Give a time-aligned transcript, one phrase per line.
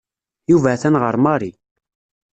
[0.51, 1.51] Yuba atan ɣer Mary.